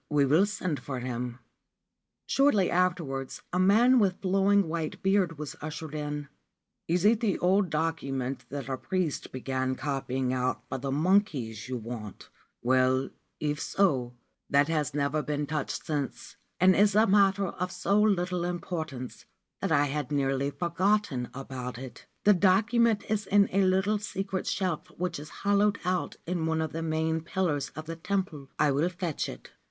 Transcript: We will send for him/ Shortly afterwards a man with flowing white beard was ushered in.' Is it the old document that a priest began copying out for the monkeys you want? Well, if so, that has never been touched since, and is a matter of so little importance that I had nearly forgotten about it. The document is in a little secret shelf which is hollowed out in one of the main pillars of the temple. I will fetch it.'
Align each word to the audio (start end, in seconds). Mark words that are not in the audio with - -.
We 0.09 0.25
will 0.25 0.47
send 0.47 0.79
for 0.79 0.99
him/ 0.99 1.37
Shortly 2.25 2.71
afterwards 2.71 3.43
a 3.53 3.59
man 3.59 3.99
with 3.99 4.19
flowing 4.19 4.67
white 4.67 5.03
beard 5.03 5.37
was 5.37 5.55
ushered 5.61 5.93
in.' 5.93 6.27
Is 6.87 7.05
it 7.05 7.19
the 7.19 7.37
old 7.37 7.69
document 7.69 8.45
that 8.49 8.67
a 8.67 8.77
priest 8.77 9.31
began 9.31 9.75
copying 9.75 10.33
out 10.33 10.63
for 10.67 10.79
the 10.79 10.91
monkeys 10.91 11.69
you 11.69 11.77
want? 11.77 12.29
Well, 12.63 13.11
if 13.39 13.61
so, 13.61 14.15
that 14.49 14.69
has 14.69 14.95
never 14.95 15.21
been 15.21 15.45
touched 15.45 15.85
since, 15.85 16.35
and 16.59 16.75
is 16.75 16.95
a 16.95 17.05
matter 17.05 17.49
of 17.49 17.71
so 17.71 18.01
little 18.01 18.43
importance 18.43 19.25
that 19.59 19.71
I 19.71 19.85
had 19.85 20.11
nearly 20.11 20.49
forgotten 20.49 21.29
about 21.31 21.77
it. 21.77 22.07
The 22.23 22.33
document 22.33 23.03
is 23.07 23.27
in 23.27 23.49
a 23.51 23.61
little 23.65 23.99
secret 23.99 24.47
shelf 24.47 24.87
which 24.97 25.19
is 25.19 25.29
hollowed 25.45 25.77
out 25.85 26.15
in 26.25 26.47
one 26.47 26.63
of 26.63 26.73
the 26.73 26.81
main 26.81 27.21
pillars 27.21 27.69
of 27.75 27.85
the 27.85 27.95
temple. 27.95 28.49
I 28.57 28.71
will 28.71 28.89
fetch 28.89 29.29
it.' 29.29 29.51